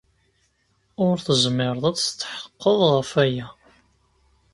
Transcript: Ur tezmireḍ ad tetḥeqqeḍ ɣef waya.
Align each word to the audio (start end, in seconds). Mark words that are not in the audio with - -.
Ur 1.05 1.15
tezmireḍ 1.25 1.83
ad 1.89 1.97
tetḥeqqeḍ 1.97 2.79
ɣef 2.93 3.11
waya. 3.15 3.47